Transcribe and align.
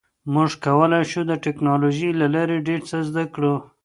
موږ 0.33 0.51
کولی 0.65 1.01
شو 1.11 1.21
د 1.27 1.31
ټکنالوژۍ 1.45 2.09
له 2.21 2.27
لارې 2.35 2.57
ډیر 2.67 2.81
څه 2.89 2.97
زده 3.09 3.23
کړو. 3.33 3.55